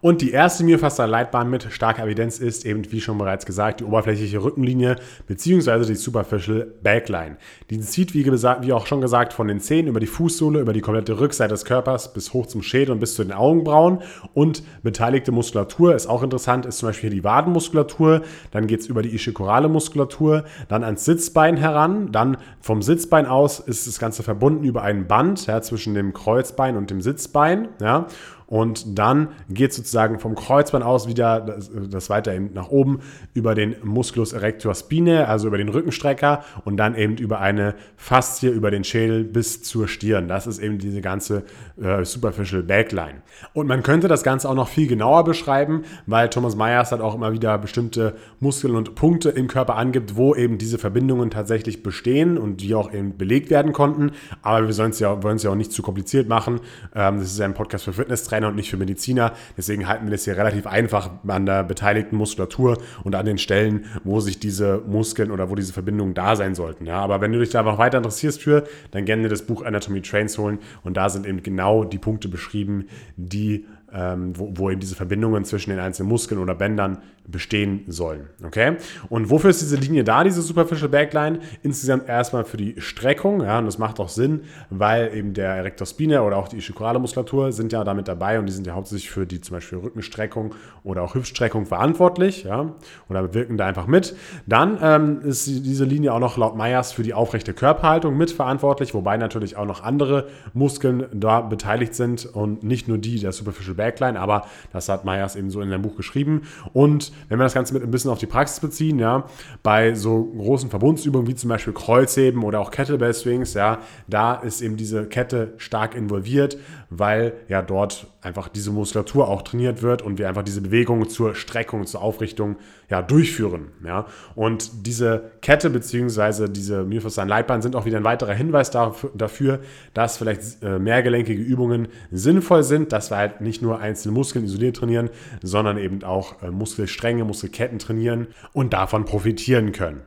Und 0.00 0.20
die 0.20 0.32
erste 0.32 0.64
Myofaszial-Leitbahn 0.64 1.48
mit 1.48 1.64
starker 1.70 2.04
Evidenz 2.04 2.38
ist 2.38 2.66
eben, 2.66 2.90
wie 2.90 3.00
schon 3.00 3.18
bereits 3.18 3.46
gesagt, 3.46 3.80
die 3.80 3.84
oberflächliche 3.84 4.42
Rückenlinie 4.42 4.96
bzw. 5.26 5.84
die 5.86 5.94
Superficial 5.94 6.66
Backline. 6.82 7.36
Die 7.70 7.80
zieht, 7.80 8.14
wie, 8.14 8.24
wie 8.24 8.72
auch 8.72 8.86
schon 8.86 9.00
gesagt, 9.00 9.32
von 9.32 9.48
den 9.48 9.60
Zehen 9.60 9.86
über 9.86 10.00
die 10.00 10.06
Fußsohle, 10.06 10.60
über 10.60 10.72
die 10.72 10.80
komplette 10.80 11.18
Rückseite 11.18 11.54
des 11.54 11.64
Körpers 11.64 12.12
bis 12.12 12.32
hoch 12.32 12.46
zum 12.46 12.62
Schädel 12.62 12.92
und 12.92 13.00
bis 13.00 13.14
zu 13.14 13.22
den 13.22 13.32
Augenbrauen. 13.32 14.00
Und 14.34 14.62
beteiligte 14.82 15.32
Muskulatur 15.32 15.94
ist 15.94 16.06
auch 16.06 16.22
interessant, 16.22 16.66
ist 16.66 16.78
zum 16.78 16.88
Beispiel 16.88 17.10
hier 17.10 17.18
die 17.20 17.24
Wadenmuskulatur. 17.24 18.22
Dann 18.50 18.66
geht 18.66 18.80
es 18.80 18.86
über 18.86 19.02
die 19.02 19.14
ischikorale 19.14 19.68
Muskulatur, 19.68 20.44
dann 20.68 20.84
ans 20.84 21.04
Sitzbein 21.04 21.56
heran. 21.56 22.12
Dann 22.12 22.36
vom 22.60 22.82
Sitzbein 22.82 23.26
aus 23.26 23.60
ist 23.60 23.86
das 23.86 23.98
Ganze 23.98 24.22
verbunden 24.22 24.64
über 24.64 24.82
ein 24.82 25.06
Band 25.06 25.46
ja, 25.46 25.60
zwischen 25.62 25.94
dem 25.94 26.12
Kreuzbein 26.12 26.76
und 26.76 26.90
dem 26.90 27.00
Sitzbein. 27.00 27.68
Ja. 27.80 28.06
Und 28.46 28.98
dann 28.98 29.28
geht 29.48 29.70
es 29.70 29.76
sozusagen 29.76 30.18
vom 30.18 30.34
Kreuzbein 30.34 30.82
aus 30.82 31.08
wieder 31.08 31.40
das, 31.40 31.70
das 31.90 32.10
weiter 32.10 32.38
nach 32.38 32.68
oben 32.68 33.00
über 33.32 33.54
den 33.54 33.74
Musculus 33.82 34.32
erector 34.32 34.74
spinae, 34.74 35.24
also 35.24 35.48
über 35.48 35.58
den 35.58 35.68
Rückenstrecker 35.68 36.44
und 36.64 36.76
dann 36.76 36.94
eben 36.94 37.16
über 37.16 37.40
eine 37.40 37.74
Faszie 37.96 38.50
über 38.50 38.70
den 38.70 38.84
Schädel 38.84 39.24
bis 39.24 39.62
zur 39.62 39.88
Stirn. 39.88 40.28
Das 40.28 40.46
ist 40.46 40.58
eben 40.58 40.78
diese 40.78 41.00
ganze 41.00 41.44
äh, 41.80 42.04
Superficial 42.04 42.62
Backline. 42.62 43.22
Und 43.54 43.66
man 43.66 43.82
könnte 43.82 44.08
das 44.08 44.22
Ganze 44.22 44.48
auch 44.48 44.54
noch 44.54 44.68
viel 44.68 44.86
genauer 44.86 45.24
beschreiben, 45.24 45.82
weil 46.06 46.28
Thomas 46.28 46.54
Myers 46.54 46.92
hat 46.92 47.00
auch 47.00 47.14
immer 47.14 47.32
wieder 47.32 47.56
bestimmte 47.58 48.14
Muskeln 48.40 48.76
und 48.76 48.94
Punkte 48.94 49.30
im 49.30 49.48
Körper 49.48 49.76
angibt, 49.76 50.16
wo 50.16 50.34
eben 50.34 50.58
diese 50.58 50.78
Verbindungen 50.78 51.30
tatsächlich 51.30 51.82
bestehen 51.82 52.36
und 52.36 52.60
die 52.60 52.74
auch 52.74 52.92
eben 52.92 53.16
belegt 53.16 53.50
werden 53.50 53.72
konnten. 53.72 54.12
Aber 54.42 54.68
wir 54.68 54.76
wollen 54.76 54.90
es 54.90 55.00
ja, 55.00 55.18
ja 55.18 55.50
auch 55.50 55.54
nicht 55.54 55.72
zu 55.72 55.82
kompliziert 55.82 56.28
machen. 56.28 56.60
Ähm, 56.94 57.18
das 57.18 57.32
ist 57.32 57.38
ja 57.38 57.46
ein 57.46 57.54
Podcast 57.54 57.84
für 57.84 57.92
Fitnesstrainer 57.92 58.33
Trainer 58.34 58.48
und 58.48 58.56
nicht 58.56 58.70
für 58.70 58.76
Mediziner. 58.76 59.32
Deswegen 59.56 59.86
halten 59.88 60.06
wir 60.06 60.10
das 60.10 60.24
hier 60.24 60.36
relativ 60.36 60.66
einfach 60.66 61.10
an 61.26 61.46
der 61.46 61.62
beteiligten 61.62 62.16
Muskulatur 62.16 62.78
und 63.04 63.14
an 63.14 63.26
den 63.26 63.38
Stellen, 63.38 63.86
wo 64.02 64.20
sich 64.20 64.38
diese 64.38 64.82
Muskeln 64.86 65.30
oder 65.30 65.50
wo 65.50 65.54
diese 65.54 65.72
Verbindungen 65.72 66.14
da 66.14 66.34
sein 66.34 66.54
sollten. 66.54 66.84
Ja, 66.86 67.00
aber 67.00 67.20
wenn 67.20 67.32
du 67.32 67.38
dich 67.38 67.50
da 67.50 67.62
noch 67.62 67.78
weiter 67.78 67.98
interessierst 67.98 68.42
für, 68.42 68.64
dann 68.90 69.04
gerne 69.04 69.28
das 69.28 69.42
Buch 69.42 69.64
Anatomy 69.64 70.02
Trains 70.02 70.36
holen 70.36 70.58
und 70.82 70.96
da 70.96 71.08
sind 71.08 71.26
eben 71.26 71.42
genau 71.42 71.84
die 71.84 71.98
Punkte 71.98 72.28
beschrieben, 72.28 72.88
die 73.16 73.66
ähm, 73.94 74.36
wo, 74.36 74.50
wo, 74.54 74.70
eben 74.70 74.80
diese 74.80 74.96
Verbindungen 74.96 75.44
zwischen 75.44 75.70
den 75.70 75.78
einzelnen 75.78 76.08
Muskeln 76.08 76.40
oder 76.40 76.54
Bändern 76.54 76.98
bestehen 77.26 77.84
sollen. 77.86 78.28
Okay? 78.44 78.76
Und 79.08 79.30
wofür 79.30 79.50
ist 79.50 79.60
diese 79.60 79.76
Linie 79.76 80.04
da, 80.04 80.24
diese 80.24 80.42
Superficial 80.42 80.88
Backline? 80.88 81.38
Insgesamt 81.62 82.08
erstmal 82.08 82.44
für 82.44 82.56
die 82.56 82.74
Streckung, 82.78 83.42
ja, 83.42 83.58
und 83.58 83.66
das 83.66 83.78
macht 83.78 84.00
auch 84.00 84.08
Sinn, 84.08 84.42
weil 84.68 85.14
eben 85.14 85.32
der 85.32 85.54
Erector 85.54 85.86
Spinae 85.86 86.20
oder 86.20 86.36
auch 86.36 86.48
die 86.48 86.58
ischikorale 86.58 86.98
Muskulatur 86.98 87.52
sind 87.52 87.72
ja 87.72 87.84
damit 87.84 88.08
dabei 88.08 88.38
und 88.38 88.46
die 88.46 88.52
sind 88.52 88.66
ja 88.66 88.74
hauptsächlich 88.74 89.10
für 89.10 89.26
die 89.26 89.40
zum 89.40 89.56
Beispiel 89.56 89.78
Rückenstreckung 89.78 90.54
oder 90.82 91.02
auch 91.02 91.14
Hüftstreckung 91.14 91.64
verantwortlich, 91.64 92.44
ja, 92.44 92.74
oder 93.08 93.32
wirken 93.32 93.56
da 93.56 93.66
einfach 93.66 93.86
mit. 93.86 94.14
Dann 94.46 94.78
ähm, 94.82 95.20
ist 95.22 95.46
diese 95.46 95.84
Linie 95.84 96.12
auch 96.12 96.20
noch 96.20 96.36
laut 96.36 96.56
Meyers 96.56 96.92
für 96.92 97.02
die 97.02 97.14
aufrechte 97.14 97.54
Körperhaltung 97.54 98.16
mitverantwortlich, 98.16 98.92
wobei 98.92 99.16
natürlich 99.16 99.56
auch 99.56 99.66
noch 99.66 99.82
andere 99.82 100.26
Muskeln 100.52 101.06
da 101.12 101.40
beteiligt 101.40 101.94
sind 101.94 102.26
und 102.26 102.64
nicht 102.64 102.88
nur 102.88 102.98
die 102.98 103.18
der 103.18 103.32
Superficial 103.32 103.74
Backline 103.74 103.83
Backline, 103.84 104.18
aber 104.18 104.46
das 104.72 104.88
hat 104.88 105.04
Meyers 105.04 105.36
eben 105.36 105.50
so 105.50 105.60
in 105.60 105.68
seinem 105.68 105.82
Buch 105.82 105.96
geschrieben. 105.96 106.42
Und 106.72 107.12
wenn 107.28 107.38
wir 107.38 107.44
das 107.44 107.54
Ganze 107.54 107.74
mit 107.74 107.82
ein 107.82 107.90
bisschen 107.90 108.10
auf 108.10 108.18
die 108.18 108.26
Praxis 108.26 108.60
beziehen, 108.60 108.98
ja, 108.98 109.24
bei 109.62 109.94
so 109.94 110.24
großen 110.24 110.70
Verbundsübungen 110.70 111.26
wie 111.26 111.34
zum 111.34 111.50
Beispiel 111.50 111.72
Kreuzheben 111.72 112.42
oder 112.42 112.60
auch 112.60 112.70
Kettlebell 112.70 113.12
Swings, 113.12 113.54
ja, 113.54 113.78
da 114.08 114.34
ist 114.34 114.62
eben 114.62 114.76
diese 114.76 115.06
Kette 115.06 115.52
stark 115.58 115.94
involviert, 115.94 116.56
weil 116.98 117.34
ja 117.48 117.62
dort 117.62 118.06
einfach 118.22 118.48
diese 118.48 118.70
Muskulatur 118.70 119.28
auch 119.28 119.42
trainiert 119.42 119.82
wird 119.82 120.02
und 120.02 120.18
wir 120.18 120.28
einfach 120.28 120.42
diese 120.42 120.60
Bewegungen 120.60 121.08
zur 121.08 121.34
Streckung, 121.34 121.86
zur 121.86 122.02
Aufrichtung 122.02 122.56
ja, 122.88 123.02
durchführen. 123.02 123.72
Ja. 123.84 124.06
Und 124.34 124.86
diese 124.86 125.32
Kette 125.40 125.70
bzw. 125.70 126.48
diese 126.48 126.84
myofaszialen 126.84 127.28
Leitbahn 127.28 127.62
sind 127.62 127.76
auch 127.76 127.84
wieder 127.84 127.98
ein 127.98 128.04
weiterer 128.04 128.32
Hinweis 128.32 128.70
dafür, 128.70 129.60
dass 129.92 130.16
vielleicht 130.16 130.62
äh, 130.62 130.78
mehrgelenkige 130.78 131.42
Übungen 131.42 131.88
sinnvoll 132.10 132.62
sind, 132.62 132.92
dass 132.92 133.10
wir 133.10 133.16
halt 133.16 133.40
nicht 133.40 133.62
nur 133.62 133.80
einzelne 133.80 134.14
Muskeln 134.14 134.44
isoliert 134.44 134.76
trainieren, 134.76 135.10
sondern 135.42 135.78
eben 135.78 136.02
auch 136.02 136.42
äh, 136.42 136.50
Muskelstränge, 136.50 137.24
Muskelketten 137.24 137.78
trainieren 137.78 138.28
und 138.52 138.72
davon 138.72 139.04
profitieren 139.04 139.72
können. 139.72 140.02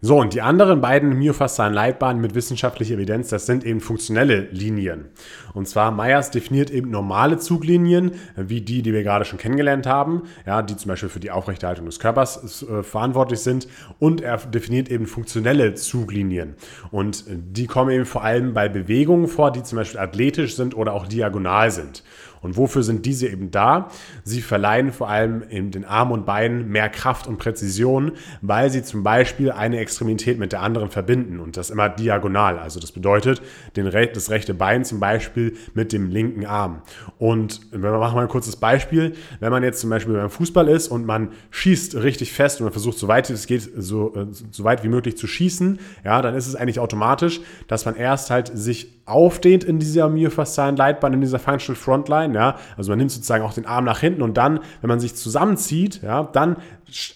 So, 0.00 0.20
und 0.20 0.34
die 0.34 0.42
anderen 0.42 0.80
beiden 0.80 1.18
myofaszialen 1.18 1.72
Leitbahnen 1.72 2.20
mit 2.20 2.34
wissenschaftlicher 2.34 2.94
Evidenz, 2.94 3.28
das 3.28 3.46
sind 3.46 3.64
eben 3.64 3.80
funktionelle 3.80 4.48
Linien. 4.50 5.06
Und 5.54 5.68
zwar 5.68 5.90
Meyers 5.90 6.30
definiert 6.30 6.70
eben 6.70 6.90
normale 6.90 7.38
Zuglinien, 7.38 8.12
wie 8.36 8.60
die, 8.60 8.82
die 8.82 8.92
wir 8.92 9.02
gerade 9.02 9.24
schon 9.24 9.38
kennengelernt 9.38 9.86
haben, 9.86 10.24
ja, 10.46 10.62
die 10.62 10.76
zum 10.76 10.90
Beispiel 10.90 11.08
für 11.08 11.20
die 11.20 11.30
Aufrechterhaltung 11.30 11.86
des 11.86 11.98
Körpers 11.98 12.62
äh, 12.62 12.82
verantwortlich 12.82 13.40
sind. 13.40 13.68
Und 13.98 14.20
er 14.20 14.36
definiert 14.36 14.90
eben 14.90 15.06
funktionelle 15.06 15.74
Zuglinien. 15.74 16.54
Und 16.90 17.24
die 17.28 17.66
kommen 17.66 17.90
eben 17.90 18.06
vor 18.06 18.22
allem 18.22 18.52
bei 18.52 18.68
Bewegungen 18.68 19.28
vor, 19.28 19.50
die 19.50 19.62
zum 19.62 19.76
Beispiel 19.76 20.00
athletisch 20.00 20.56
sind 20.56 20.76
oder 20.76 20.92
auch 20.92 21.06
diagonal 21.06 21.70
sind. 21.70 22.02
Und 22.42 22.56
wofür 22.56 22.82
sind 22.84 23.06
diese 23.06 23.26
eben 23.26 23.50
da? 23.50 23.88
Sie 24.22 24.40
verleihen 24.40 24.92
vor 24.92 25.08
allem 25.08 25.42
in 25.48 25.72
den 25.72 25.84
Armen 25.84 26.12
und 26.12 26.26
Beinen 26.26 26.68
mehr 26.68 26.88
Kraft 26.88 27.26
und 27.26 27.38
Präzision, 27.38 28.12
weil 28.40 28.70
sie 28.70 28.84
zum 28.84 29.02
Beispiel 29.02 29.50
eine 29.50 29.80
Extremität 29.86 30.36
mit 30.36 30.50
der 30.50 30.62
anderen 30.62 30.90
verbinden 30.90 31.38
und 31.38 31.56
das 31.56 31.70
immer 31.70 31.88
diagonal. 31.88 32.58
Also 32.58 32.80
das 32.80 32.90
bedeutet 32.90 33.40
den, 33.76 33.88
das 33.88 34.30
rechte 34.30 34.52
Bein 34.52 34.84
zum 34.84 34.98
Beispiel 34.98 35.56
mit 35.74 35.92
dem 35.92 36.10
linken 36.10 36.44
Arm. 36.44 36.82
Und 37.18 37.60
wir 37.70 37.92
machen 37.92 38.16
mal 38.16 38.22
ein 38.22 38.28
kurzes 38.28 38.56
Beispiel. 38.56 39.14
Wenn 39.38 39.52
man 39.52 39.62
jetzt 39.62 39.80
zum 39.80 39.90
Beispiel 39.90 40.14
beim 40.14 40.28
Fußball 40.28 40.66
ist 40.66 40.88
und 40.88 41.06
man 41.06 41.30
schießt 41.50 41.94
richtig 42.02 42.32
fest 42.32 42.60
und 42.60 42.64
man 42.64 42.72
versucht 42.72 42.98
so 42.98 43.06
weit 43.06 43.30
es 43.30 43.46
geht, 43.46 43.62
so, 43.76 44.12
äh, 44.16 44.26
so 44.50 44.64
weit 44.64 44.82
wie 44.82 44.88
möglich 44.88 45.16
zu 45.16 45.28
schießen, 45.28 45.78
ja, 46.04 46.20
dann 46.20 46.34
ist 46.34 46.48
es 46.48 46.56
eigentlich 46.56 46.80
automatisch, 46.80 47.40
dass 47.68 47.84
man 47.84 47.94
erst 47.94 48.30
halt 48.30 48.50
sich 48.52 48.96
aufdehnt 49.06 49.62
in 49.62 49.78
dieser 49.78 50.08
myofaszialen 50.08 50.76
Leitbahn, 50.76 51.12
in 51.12 51.20
dieser 51.20 51.38
Functional 51.38 51.80
Frontline, 51.80 52.34
ja, 52.34 52.56
also 52.76 52.90
man 52.90 52.98
nimmt 52.98 53.12
sozusagen 53.12 53.44
auch 53.44 53.54
den 53.54 53.66
Arm 53.66 53.84
nach 53.84 54.00
hinten 54.00 54.20
und 54.22 54.36
dann, 54.36 54.58
wenn 54.80 54.88
man 54.88 54.98
sich 54.98 55.14
zusammenzieht, 55.14 56.02
ja, 56.02 56.24
dann 56.24 56.56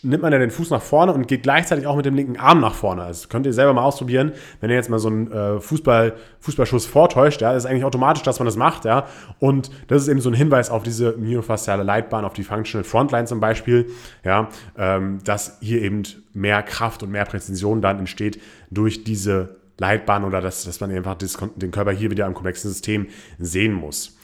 nimmt 0.03 0.23
man 0.23 0.33
ja 0.33 0.39
den 0.39 0.51
Fuß 0.51 0.71
nach 0.71 0.83
vorne 0.83 1.13
und 1.13 1.29
geht 1.29 1.43
gleichzeitig 1.43 1.87
auch 1.87 1.97
mit 1.97 2.05
dem 2.05 2.15
linken 2.15 2.37
Arm 2.39 2.61
nach 2.61 2.75
vorne. 2.75 3.07
Das 3.07 3.29
könnt 3.29 3.47
ihr 3.47 3.53
selber 3.53 3.73
mal 3.73 3.83
ausprobieren, 3.83 4.33
wenn 4.61 4.71
ihr 4.71 4.77
jetzt 4.77 4.91
mal 4.91 4.99
so 4.99 5.09
einen 5.09 5.31
äh, 5.31 5.61
Fußball, 5.61 6.15
Fußballschuss 6.41 6.87
vortäuscht, 6.87 7.41
ja, 7.41 7.53
ist 7.53 7.67
eigentlich 7.67 7.85
automatisch, 7.85 8.23
dass 8.23 8.39
man 8.39 8.47
das 8.47 8.57
macht, 8.57 8.85
ja, 8.85 9.07
und 9.39 9.71
das 9.89 10.03
ist 10.03 10.09
eben 10.09 10.21
so 10.21 10.31
ein 10.31 10.35
Hinweis 10.35 10.71
auf 10.71 10.83
diese 10.83 11.17
myofasziale 11.17 11.83
Leitbahn, 11.83 12.25
auf 12.25 12.33
die 12.33 12.43
Functional 12.43 12.85
Frontline 12.85 13.27
zum 13.27 13.41
Beispiel, 13.41 13.91
ja, 14.25 14.49
ähm, 14.77 15.19
dass 15.25 15.59
hier 15.61 15.83
eben 15.83 16.03
mehr 16.33 16.63
Kraft 16.63 17.03
und 17.03 17.11
mehr 17.11 17.25
Präzision 17.25 17.81
dann 17.81 18.01
entsteht 18.01 18.41
durch 18.71 19.05
diese 19.05 19.57
Leitbahn 19.79 20.25
oder 20.25 20.41
dass, 20.41 20.65
dass 20.65 20.81
man 20.81 20.91
einfach 20.91 21.17
das, 21.17 21.39
den 21.57 21.71
Körper 21.71 21.93
hier 21.93 22.11
wieder 22.11 22.27
im 22.27 22.35
komplexen 22.35 22.71
System 22.71 23.07
sehen 23.39 23.73
muss. 23.73 24.17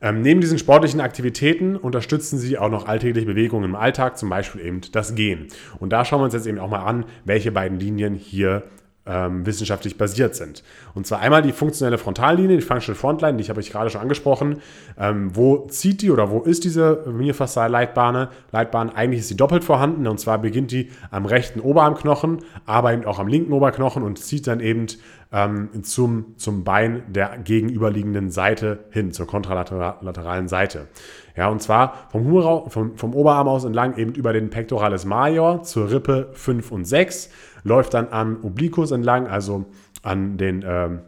Ähm, 0.00 0.20
neben 0.20 0.40
diesen 0.40 0.58
sportlichen 0.58 1.00
Aktivitäten 1.00 1.76
unterstützen 1.76 2.38
sie 2.38 2.58
auch 2.58 2.70
noch 2.70 2.86
alltägliche 2.86 3.26
Bewegungen 3.26 3.64
im 3.64 3.74
Alltag, 3.74 4.18
zum 4.18 4.28
Beispiel 4.28 4.60
eben 4.60 4.80
das 4.92 5.14
Gehen. 5.14 5.48
Und 5.78 5.90
da 5.90 6.04
schauen 6.04 6.20
wir 6.20 6.24
uns 6.24 6.34
jetzt 6.34 6.46
eben 6.46 6.58
auch 6.58 6.68
mal 6.68 6.84
an, 6.84 7.04
welche 7.24 7.50
beiden 7.50 7.80
Linien 7.80 8.14
hier 8.14 8.64
ähm, 9.06 9.46
wissenschaftlich 9.46 9.96
basiert 9.96 10.34
sind. 10.34 10.62
Und 10.94 11.06
zwar 11.06 11.20
einmal 11.20 11.42
die 11.42 11.52
funktionelle 11.52 11.98
Frontallinie, 11.98 12.56
die 12.56 12.62
Functional 12.62 12.98
Frontline, 12.98 13.38
die 13.38 13.48
habe 13.48 13.60
ich 13.60 13.70
gerade 13.70 13.90
schon 13.90 14.00
angesprochen. 14.00 14.60
Ähm, 14.98 15.34
wo 15.34 15.66
zieht 15.68 16.02
die 16.02 16.10
oder 16.10 16.30
wo 16.30 16.40
ist 16.40 16.64
diese 16.64 17.04
Myofaszial-Leitbahn? 17.06 18.28
Leitbahn, 18.52 18.90
eigentlich 18.90 19.20
ist 19.20 19.28
sie 19.28 19.36
doppelt 19.36 19.64
vorhanden 19.64 20.06
und 20.06 20.18
zwar 20.18 20.38
beginnt 20.38 20.72
die 20.72 20.90
am 21.10 21.26
rechten 21.26 21.60
Oberarmknochen, 21.60 22.38
aber 22.64 22.92
eben 22.92 23.04
auch 23.04 23.18
am 23.18 23.28
linken 23.28 23.52
Oberknochen 23.52 24.02
und 24.02 24.18
zieht 24.18 24.46
dann 24.46 24.60
eben 24.60 24.86
ähm, 25.32 25.82
zum, 25.82 26.34
zum 26.36 26.64
Bein 26.64 27.02
der 27.08 27.38
gegenüberliegenden 27.38 28.30
Seite 28.30 28.84
hin, 28.90 29.12
zur 29.12 29.26
kontralateralen 29.26 30.48
Seite. 30.48 30.88
Ja, 31.36 31.48
und 31.48 31.60
zwar 31.60 32.08
vom, 32.10 32.24
Humera, 32.24 32.68
vom, 32.68 32.96
vom 32.96 33.14
Oberarm 33.14 33.46
aus 33.46 33.64
entlang 33.64 33.96
eben 33.98 34.14
über 34.14 34.32
den 34.32 34.48
Pectoralis 34.48 35.04
Major 35.04 35.62
zur 35.62 35.90
Rippe 35.90 36.30
5 36.32 36.72
und 36.72 36.84
6, 36.86 37.30
läuft 37.62 37.94
dann 37.94 38.08
am 38.10 38.38
Obliquus 38.42 38.90
entlang, 38.90 39.26
also 39.26 39.66
an 40.02 40.38
den, 40.38 40.64
ähm, 40.66 41.00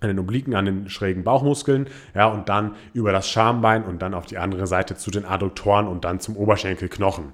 an 0.00 0.08
den 0.08 0.18
Obliken, 0.18 0.54
an 0.54 0.66
den 0.66 0.90
schrägen 0.90 1.24
Bauchmuskeln, 1.24 1.86
ja, 2.14 2.26
und 2.26 2.48
dann 2.48 2.72
über 2.92 3.12
das 3.12 3.28
Schambein 3.30 3.84
und 3.84 4.02
dann 4.02 4.12
auf 4.12 4.26
die 4.26 4.36
andere 4.36 4.66
Seite 4.66 4.96
zu 4.96 5.10
den 5.10 5.24
Adduktoren 5.24 5.86
und 5.88 6.04
dann 6.04 6.20
zum 6.20 6.36
Oberschenkelknochen. 6.36 7.32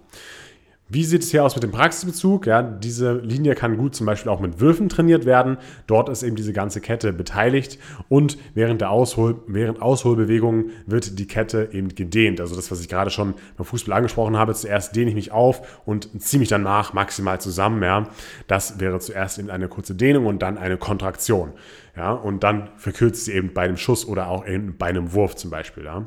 Wie 0.91 1.05
sieht 1.05 1.23
es 1.23 1.31
hier 1.31 1.45
aus 1.45 1.55
mit 1.55 1.63
dem 1.63 1.71
Praxisbezug? 1.71 2.47
Ja, 2.47 2.63
diese 2.63 3.19
Linie 3.19 3.55
kann 3.55 3.77
gut 3.77 3.95
zum 3.95 4.07
Beispiel 4.07 4.33
auch 4.33 4.41
mit 4.41 4.59
Würfen 4.59 4.89
trainiert 4.89 5.27
werden. 5.27 5.59
Dort 5.87 6.09
ist 6.09 6.23
eben 6.23 6.35
diese 6.35 6.55
ganze 6.55 6.81
Kette 6.81 7.13
beteiligt 7.13 7.79
und 8.09 8.39
während 8.55 8.81
der 8.81 8.91
Aushol 8.91 9.43
während 9.47 9.83
Ausholbewegungen 9.83 10.71
wird 10.87 11.19
die 11.19 11.27
Kette 11.27 11.69
eben 11.73 11.95
gedehnt. 11.95 12.41
Also 12.41 12.57
das, 12.57 12.71
was 12.71 12.81
ich 12.81 12.89
gerade 12.89 13.11
schon 13.11 13.35
beim 13.59 13.67
Fußball 13.67 13.95
angesprochen 13.95 14.39
habe. 14.39 14.55
Zuerst 14.55 14.97
dehne 14.97 15.11
ich 15.11 15.15
mich 15.15 15.31
auf 15.31 15.83
und 15.85 16.09
ziehe 16.23 16.41
mich 16.41 16.49
danach 16.49 16.95
maximal 16.95 17.39
zusammen. 17.39 17.83
Ja, 17.83 18.09
das 18.47 18.81
wäre 18.81 18.99
zuerst 18.99 19.39
eben 19.39 19.51
eine 19.51 19.69
kurze 19.69 19.95
Dehnung 19.95 20.25
und 20.25 20.41
dann 20.41 20.57
eine 20.57 20.79
Kontraktion. 20.79 21.53
Ja, 21.97 22.13
und 22.13 22.45
dann 22.45 22.71
verkürzt 22.77 23.25
sie 23.25 23.33
eben 23.33 23.53
bei 23.53 23.63
einem 23.63 23.77
Schuss 23.77 24.07
oder 24.07 24.29
auch 24.29 24.45
bei 24.79 24.87
einem 24.87 25.13
Wurf 25.13 25.35
zum 25.35 25.51
Beispiel. 25.51 25.85
Ja. 25.85 26.07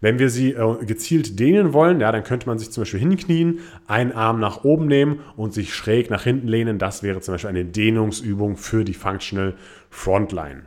Wenn 0.00 0.18
wir 0.18 0.28
sie 0.28 0.52
äh, 0.52 0.84
gezielt 0.84 1.38
dehnen 1.38 1.72
wollen, 1.72 2.00
ja, 2.00 2.12
dann 2.12 2.24
könnte 2.24 2.46
man 2.46 2.58
sich 2.58 2.70
zum 2.70 2.82
Beispiel 2.82 3.00
hinknien, 3.00 3.60
einen 3.86 4.12
Arm 4.12 4.40
nach 4.40 4.64
oben 4.64 4.86
nehmen 4.86 5.20
und 5.36 5.54
sich 5.54 5.74
schräg 5.74 6.10
nach 6.10 6.24
hinten 6.24 6.48
lehnen. 6.48 6.78
Das 6.78 7.02
wäre 7.02 7.20
zum 7.20 7.34
Beispiel 7.34 7.50
eine 7.50 7.64
Dehnungsübung 7.64 8.56
für 8.56 8.84
die 8.84 8.94
Functional 8.94 9.54
Frontline. 9.90 10.62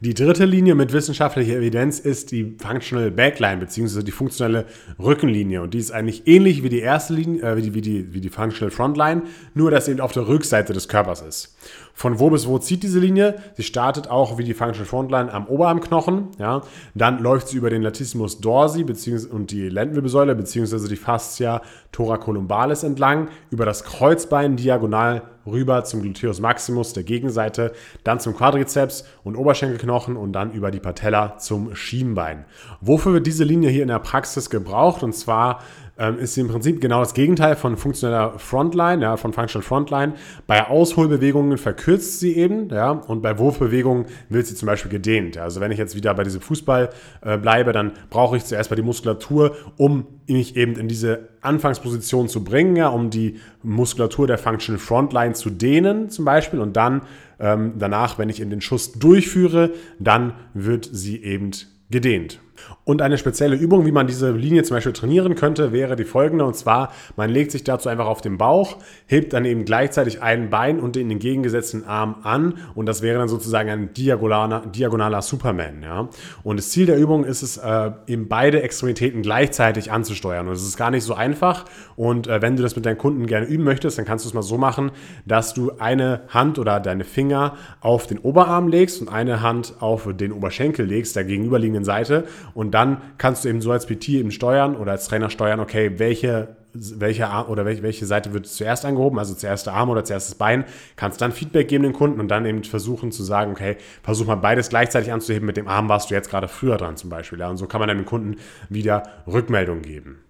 Die 0.00 0.14
dritte 0.14 0.46
Linie 0.46 0.74
mit 0.74 0.92
wissenschaftlicher 0.92 1.56
Evidenz 1.56 2.00
ist 2.00 2.32
die 2.32 2.56
Functional 2.58 3.12
Backline 3.12 3.58
bzw. 3.58 4.02
die 4.02 4.10
funktionelle 4.10 4.66
Rückenlinie. 4.98 5.62
Und 5.62 5.74
die 5.74 5.78
ist 5.78 5.92
eigentlich 5.92 6.26
ähnlich 6.26 6.64
wie 6.64 6.68
die 6.68 6.80
erste 6.80 7.14
Linie, 7.14 7.42
äh, 7.42 7.56
wie, 7.56 7.62
die, 7.62 7.74
wie, 7.74 7.80
die, 7.80 8.12
wie 8.12 8.20
die 8.20 8.28
Functional 8.28 8.72
Frontline, 8.72 9.22
nur 9.54 9.70
dass 9.70 9.84
sie 9.84 9.92
eben 9.92 10.00
auf 10.00 10.10
der 10.10 10.26
Rückseite 10.26 10.72
des 10.72 10.88
Körpers 10.88 11.22
ist. 11.22 11.56
Von 11.94 12.18
wo 12.18 12.30
bis 12.30 12.48
wo 12.48 12.58
zieht 12.58 12.82
diese 12.82 12.98
Linie? 12.98 13.36
Sie 13.54 13.62
startet 13.62 14.10
auch 14.10 14.38
wie 14.38 14.44
die 14.44 14.54
Functional 14.54 14.86
Frontline 14.86 15.32
am 15.32 15.46
Oberarmknochen. 15.46 16.28
Ja? 16.38 16.62
Dann 16.96 17.22
läuft 17.22 17.48
sie 17.48 17.58
über 17.58 17.70
den 17.70 17.82
Latissimus 17.82 18.40
dorsi 18.40 18.84
und 19.30 19.50
die 19.52 19.68
Lendenwirbelsäule 19.68 20.34
bzw. 20.34 20.88
die 20.88 20.96
Fascia 20.96 21.62
thoracolumbalis 21.92 22.82
entlang, 22.82 23.28
über 23.50 23.66
das 23.66 23.84
Kreuzbein 23.84 24.56
diagonal 24.56 25.22
rüber 25.46 25.84
zum 25.84 26.02
Gluteus 26.02 26.40
maximus 26.40 26.92
der 26.92 27.04
Gegenseite, 27.04 27.72
dann 28.04 28.20
zum 28.20 28.34
Quadrizeps 28.34 29.04
und 29.24 29.36
Oberschenkelknochen 29.36 30.16
und 30.16 30.32
dann 30.32 30.52
über 30.52 30.70
die 30.70 30.80
Patella 30.80 31.38
zum 31.38 31.74
Schienbein. 31.74 32.44
Wofür 32.80 33.14
wird 33.14 33.26
diese 33.26 33.44
Linie 33.44 33.70
hier 33.70 33.82
in 33.82 33.88
der 33.88 33.98
Praxis 33.98 34.50
gebraucht? 34.50 35.02
Und 35.02 35.14
zwar 35.14 35.62
ähm, 35.98 36.18
ist 36.18 36.34
sie 36.34 36.40
im 36.40 36.48
Prinzip 36.48 36.80
genau 36.80 37.00
das 37.00 37.14
Gegenteil 37.14 37.56
von 37.56 37.76
funktioneller 37.76 38.38
Frontline, 38.38 39.02
ja, 39.02 39.16
von 39.16 39.32
Functional 39.32 39.62
Frontline. 39.64 40.14
Bei 40.46 40.66
Ausholbewegungen 40.66 41.58
verkürzt 41.58 42.20
sie 42.20 42.36
eben, 42.36 42.68
ja, 42.70 42.90
und 42.90 43.22
bei 43.22 43.38
Wurfbewegungen 43.38 44.06
wird 44.28 44.46
sie 44.46 44.54
zum 44.54 44.66
Beispiel 44.66 44.90
gedehnt. 44.90 45.36
Also 45.38 45.60
wenn 45.60 45.70
ich 45.70 45.78
jetzt 45.78 45.94
wieder 45.94 46.14
bei 46.14 46.24
diesem 46.24 46.40
Fußball 46.40 46.90
äh, 47.20 47.38
bleibe, 47.38 47.72
dann 47.72 47.92
brauche 48.10 48.36
ich 48.36 48.44
zuerst 48.44 48.70
mal 48.70 48.76
die 48.76 48.82
Muskulatur, 48.82 49.54
um 49.76 50.06
mich 50.26 50.56
eben 50.56 50.76
in 50.76 50.88
diese 50.88 51.28
Anfangsposition 51.42 52.28
zu 52.28 52.42
bringen, 52.42 52.76
ja, 52.76 52.88
um 52.88 53.10
die 53.10 53.40
Muskulatur 53.62 54.26
der 54.26 54.38
Functional 54.38 54.78
Frontline 54.78 55.34
zu 55.34 55.50
dehnen 55.50 56.08
zum 56.08 56.24
Beispiel 56.24 56.60
und 56.60 56.76
dann 56.76 57.02
ähm, 57.38 57.74
danach, 57.78 58.18
wenn 58.18 58.28
ich 58.28 58.40
in 58.40 58.50
den 58.50 58.60
Schuss 58.60 58.92
durchführe, 58.92 59.72
dann 59.98 60.34
wird 60.54 60.88
sie 60.90 61.22
eben 61.22 61.50
gedehnt. 61.90 62.40
Und 62.84 63.02
eine 63.02 63.18
spezielle 63.18 63.56
Übung, 63.56 63.86
wie 63.86 63.92
man 63.92 64.06
diese 64.06 64.30
Linie 64.32 64.62
zum 64.62 64.76
Beispiel 64.76 64.92
trainieren 64.92 65.34
könnte, 65.34 65.72
wäre 65.72 65.96
die 65.96 66.04
folgende. 66.04 66.44
Und 66.44 66.54
zwar, 66.54 66.92
man 67.16 67.30
legt 67.30 67.52
sich 67.52 67.64
dazu 67.64 67.88
einfach 67.88 68.06
auf 68.06 68.20
den 68.20 68.38
Bauch, 68.38 68.78
hebt 69.06 69.32
dann 69.32 69.44
eben 69.44 69.64
gleichzeitig 69.64 70.22
ein 70.22 70.50
Bein 70.50 70.80
und 70.80 70.96
den 70.96 71.10
entgegengesetzten 71.10 71.84
Arm 71.84 72.16
an. 72.22 72.54
Und 72.74 72.86
das 72.86 73.02
wäre 73.02 73.18
dann 73.18 73.28
sozusagen 73.28 73.70
ein 73.70 73.94
diagonaler, 73.94 74.66
diagonaler 74.66 75.22
Superman. 75.22 75.82
Ja? 75.82 76.08
Und 76.42 76.58
das 76.58 76.70
Ziel 76.70 76.86
der 76.86 76.98
Übung 76.98 77.24
ist 77.24 77.42
es, 77.42 77.56
äh, 77.56 77.90
eben 78.06 78.28
beide 78.28 78.62
Extremitäten 78.62 79.22
gleichzeitig 79.22 79.92
anzusteuern. 79.92 80.48
Und 80.48 80.54
es 80.54 80.62
ist 80.62 80.76
gar 80.76 80.90
nicht 80.90 81.04
so 81.04 81.14
einfach. 81.14 81.64
Und 81.96 82.26
äh, 82.26 82.42
wenn 82.42 82.56
du 82.56 82.62
das 82.62 82.76
mit 82.76 82.86
deinen 82.86 82.98
Kunden 82.98 83.26
gerne 83.26 83.46
üben 83.46 83.64
möchtest, 83.64 83.98
dann 83.98 84.04
kannst 84.04 84.24
du 84.24 84.28
es 84.28 84.34
mal 84.34 84.42
so 84.42 84.58
machen, 84.58 84.90
dass 85.24 85.54
du 85.54 85.72
eine 85.78 86.22
Hand 86.28 86.58
oder 86.58 86.80
deine 86.80 87.04
Finger 87.04 87.54
auf 87.80 88.06
den 88.06 88.18
Oberarm 88.18 88.68
legst 88.68 89.00
und 89.00 89.08
eine 89.08 89.42
Hand 89.42 89.74
auf 89.80 90.08
den 90.12 90.32
Oberschenkel 90.32 90.86
legst, 90.86 91.16
der 91.16 91.24
gegenüberliegenden 91.24 91.84
Seite 91.84 92.24
und 92.54 92.72
dann 92.72 93.00
kannst 93.18 93.44
du 93.44 93.48
eben 93.48 93.60
so 93.60 93.72
als 93.72 93.86
PT 93.86 94.10
eben 94.10 94.30
steuern 94.30 94.76
oder 94.76 94.92
als 94.92 95.06
Trainer 95.06 95.30
steuern, 95.30 95.60
okay, 95.60 95.98
welche 95.98 96.56
welche 96.74 97.28
Arm 97.28 97.48
oder 97.50 97.64
welche, 97.64 97.82
welche 97.82 98.06
Seite 98.06 98.32
wird 98.32 98.46
zuerst 98.46 98.84
angehoben, 98.84 99.18
also 99.18 99.34
zuerst 99.34 99.66
der 99.66 99.74
Arm 99.74 99.90
oder 99.90 100.04
zuerst 100.04 100.30
das 100.30 100.34
Bein, 100.36 100.64
kannst 100.96 101.20
dann 101.20 101.32
Feedback 101.32 101.68
geben 101.68 101.84
den 101.84 101.92
Kunden 101.92 102.20
und 102.20 102.28
dann 102.28 102.46
eben 102.46 102.64
versuchen 102.64 103.12
zu 103.12 103.22
sagen, 103.22 103.52
okay, 103.52 103.76
versuch 104.02 104.26
mal 104.26 104.36
beides 104.36 104.68
gleichzeitig 104.70 105.12
anzuheben, 105.12 105.46
mit 105.46 105.56
dem 105.56 105.68
Arm 105.68 105.88
warst 105.88 106.10
du 106.10 106.14
jetzt 106.14 106.30
gerade 106.30 106.48
früher 106.48 106.78
dran 106.78 106.96
zum 106.96 107.10
Beispiel. 107.10 107.38
Ja, 107.40 107.50
und 107.50 107.58
so 107.58 107.66
kann 107.66 107.80
man 107.80 107.88
dann 107.88 107.98
dem 107.98 108.06
Kunden 108.06 108.36
wieder 108.68 109.02
Rückmeldung 109.26 109.82
geben. 109.82 110.20